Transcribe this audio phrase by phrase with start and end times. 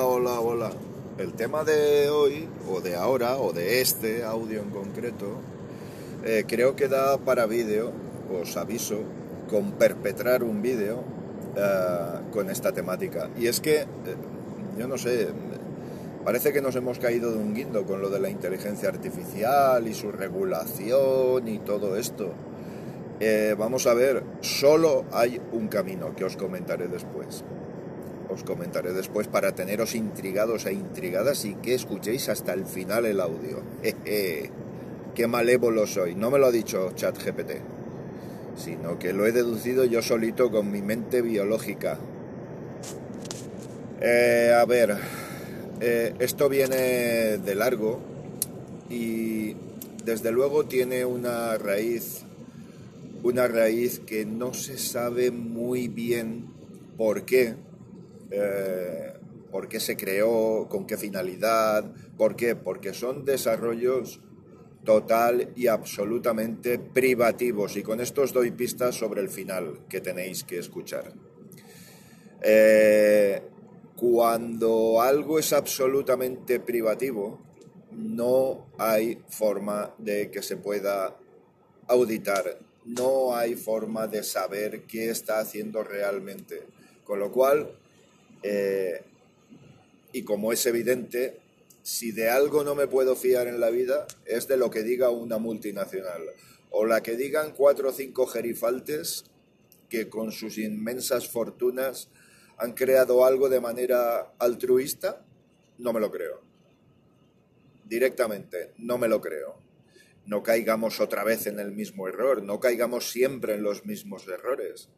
[0.00, 0.70] Hola, hola, hola.
[1.18, 5.40] El tema de hoy, o de ahora, o de este audio en concreto,
[6.24, 7.90] eh, creo que da para vídeo,
[8.30, 9.00] os aviso,
[9.50, 11.02] con perpetrar un vídeo
[11.56, 13.28] eh, con esta temática.
[13.36, 13.86] Y es que, eh,
[14.78, 15.30] yo no sé,
[16.24, 19.94] parece que nos hemos caído de un guindo con lo de la inteligencia artificial y
[19.94, 22.34] su regulación y todo esto.
[23.58, 27.42] vamos a ver, solo hay un camino que os comentaré después
[28.30, 33.20] os comentaré después para teneros intrigados e intrigadas y que escuchéis hasta el final el
[33.20, 33.62] audio.
[33.82, 34.50] Jeje,
[35.14, 36.14] qué malévolo soy.
[36.14, 37.52] No me lo ha dicho ChatGPT,
[38.56, 41.98] sino que lo he deducido yo solito con mi mente biológica.
[44.00, 44.96] Eh, a ver,
[45.80, 48.00] eh, esto viene de largo
[48.88, 49.56] y
[50.04, 52.22] desde luego tiene una raíz,
[53.22, 56.46] una raíz que no se sabe muy bien
[56.96, 57.56] por qué
[58.30, 59.12] eh,
[59.50, 64.20] por qué se creó, con qué finalidad, por qué, porque son desarrollos
[64.84, 67.76] total y absolutamente privativos.
[67.76, 71.12] Y con esto os doy pistas sobre el final que tenéis que escuchar.
[72.40, 73.42] Eh,
[73.96, 77.40] cuando algo es absolutamente privativo,
[77.92, 81.16] no hay forma de que se pueda
[81.88, 86.62] auditar, no hay forma de saber qué está haciendo realmente.
[87.04, 87.72] Con lo cual,
[88.42, 89.02] eh,
[90.12, 91.38] y como es evidente,
[91.82, 95.10] si de algo no me puedo fiar en la vida, es de lo que diga
[95.10, 96.22] una multinacional.
[96.70, 99.24] O la que digan cuatro o cinco gerifaltes
[99.88, 102.10] que con sus inmensas fortunas
[102.58, 105.24] han creado algo de manera altruista,
[105.78, 106.42] no me lo creo.
[107.84, 109.56] Directamente, no me lo creo.
[110.26, 114.90] No caigamos otra vez en el mismo error, no caigamos siempre en los mismos errores.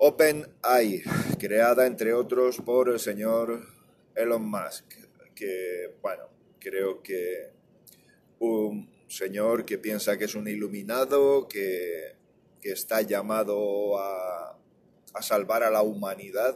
[0.00, 1.02] OpenAI,
[1.40, 3.66] creada entre otros por el señor
[4.14, 4.94] Elon Musk,
[5.34, 6.28] que, bueno,
[6.60, 7.50] creo que
[8.38, 12.16] un señor que piensa que es un iluminado, que,
[12.62, 14.58] está llamado a,
[15.22, 16.54] salvar a la humanidad.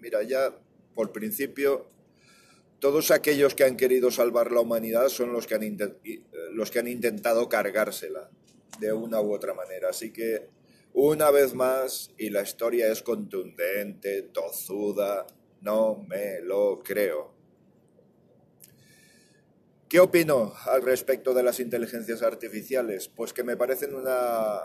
[0.00, 0.52] Mira, ya
[0.92, 1.86] por principio,
[2.80, 5.78] todos aquellos que han querido salvar la humanidad son los que han,
[6.52, 8.28] los que han intentado cargársela
[8.80, 9.90] de una u otra manera.
[9.90, 10.48] Así que
[10.94, 15.26] una vez más, y la historia es contundente, tozuda,
[15.60, 17.32] no me lo creo.
[19.88, 23.08] ¿Qué opino al respecto de las inteligencias artificiales?
[23.08, 24.60] Pues que me parecen una...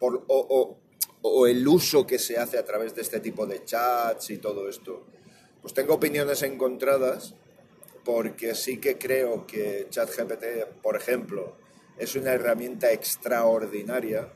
[0.00, 0.78] o,
[1.26, 4.68] o, el uso que se hace a través de este tipo de chats y todo
[4.68, 5.06] esto.
[5.60, 7.34] Pues tengo opiniones encontradas
[8.04, 11.56] porque sí que creo que ChatGPT, por ejemplo,
[11.98, 14.32] es una herramienta extraordinaria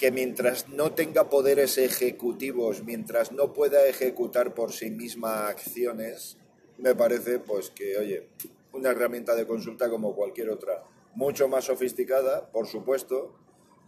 [0.00, 6.38] que mientras no tenga poderes ejecutivos, mientras no pueda ejecutar por sí misma acciones,
[6.78, 8.30] me parece pues que, oye,
[8.72, 10.84] una herramienta de consulta como cualquier otra,
[11.14, 13.34] mucho más sofisticada, por supuesto,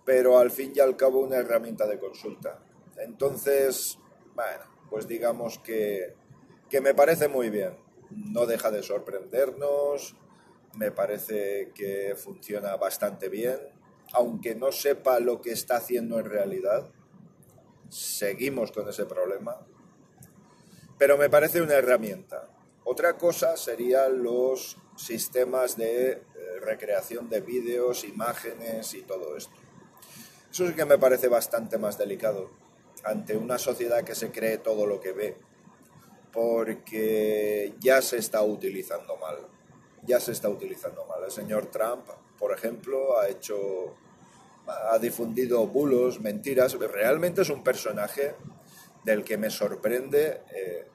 [0.05, 2.63] pero al fin y al cabo una herramienta de consulta.
[2.99, 3.99] Entonces,
[4.35, 6.13] bueno, pues digamos que,
[6.69, 7.79] que me parece muy bien.
[8.11, 10.15] No deja de sorprendernos,
[10.77, 13.57] me parece que funciona bastante bien
[14.13, 16.91] aunque no sepa lo que está haciendo en realidad,
[17.89, 19.67] seguimos con ese problema.
[20.99, 22.49] Pero me parece una herramienta.
[22.85, 26.21] Otra cosa serían los sistemas de eh,
[26.61, 29.55] recreación de vídeos, imágenes y todo esto.
[30.51, 32.51] Eso sí que me parece bastante más delicado
[33.05, 35.37] ante una sociedad que se cree todo lo que ve,
[36.33, 39.39] porque ya se está utilizando mal.
[40.03, 41.25] Ya se está utilizando mal.
[41.25, 42.09] El señor Trump,
[42.39, 43.95] por ejemplo, ha hecho
[44.67, 46.75] ha difundido bulos, mentiras.
[46.75, 48.35] Realmente es un personaje
[49.05, 50.87] del que me sorprende eh,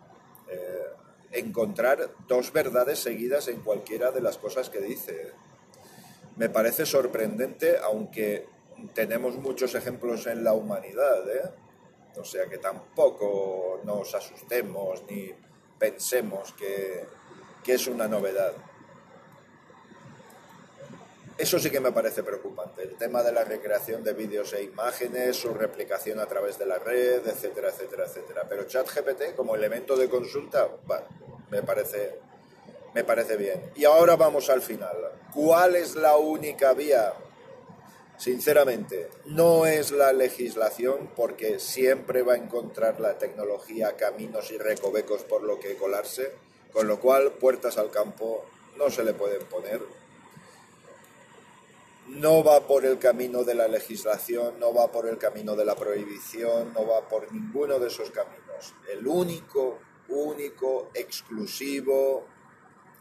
[0.50, 0.86] eh,
[1.32, 5.34] encontrar dos verdades seguidas en cualquiera de las cosas que dice.
[6.38, 8.48] Me parece sorprendente, aunque
[8.94, 11.50] tenemos muchos ejemplos en la humanidad, ¿eh?
[12.16, 15.34] o sea que tampoco nos asustemos ni
[15.80, 17.06] pensemos que
[17.66, 18.54] es una novedad.
[21.38, 25.36] Eso sí que me parece preocupante, el tema de la recreación de vídeos e imágenes,
[25.36, 28.46] su replicación a través de la red, etcétera, etcétera, etcétera.
[28.50, 30.68] Pero ChatGPT como elemento de consulta,
[31.52, 32.18] me parece,
[32.96, 33.72] me parece bien.
[33.76, 34.98] Y ahora vamos al final.
[35.32, 37.14] ¿Cuál es la única vía?
[38.18, 45.22] Sinceramente, no es la legislación porque siempre va a encontrar la tecnología caminos y recovecos
[45.22, 46.32] por lo que colarse,
[46.74, 48.44] con lo cual puertas al campo
[48.76, 49.82] no se le pueden poner
[52.08, 55.76] no va por el camino de la legislación, no va por el camino de la
[55.76, 58.74] prohibición, no va por ninguno de esos caminos.
[58.90, 62.26] El único, único, exclusivo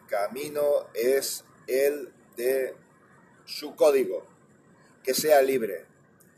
[0.08, 2.74] camino es el de
[3.44, 4.26] su código,
[5.02, 5.86] que sea libre,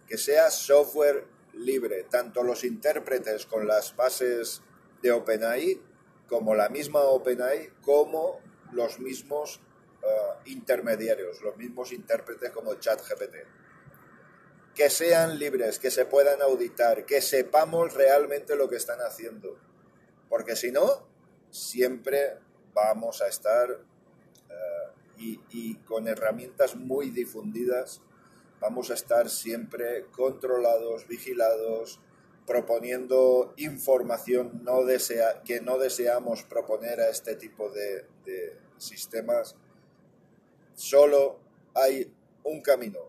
[0.06, 4.62] que sea software libre, tanto los intérpretes con las bases
[5.03, 5.81] de OpenAI
[6.29, 8.41] como la misma OpenAI, como
[8.73, 9.61] los mismos
[10.03, 10.06] eh,
[10.47, 13.35] intermediarios, los mismos intérpretes como ChatGPT.
[14.75, 19.59] Que sean libres, que se puedan auditar, que sepamos realmente lo que están haciendo.
[20.29, 21.09] Porque si no,
[21.50, 22.37] siempre
[22.73, 28.00] vamos a estar eh, y, con herramientas muy difundidas,
[28.61, 32.00] vamos a estar siempre controlados, vigilados,
[32.47, 34.65] proponiendo información
[35.45, 38.06] que no deseamos proponer a este tipo de
[38.79, 39.56] sistemas.
[40.79, 41.41] Solo
[41.75, 42.09] hay
[42.45, 43.01] un camino,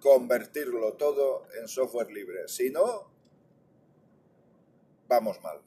[0.00, 2.48] convertirlo todo en software libre.
[2.48, 3.10] Si no,
[5.06, 5.60] vamos mal.